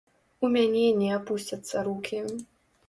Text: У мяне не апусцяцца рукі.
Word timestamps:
У 0.47 0.49
мяне 0.55 0.87
не 1.03 1.11
апусцяцца 1.19 1.87
рукі. 1.91 2.25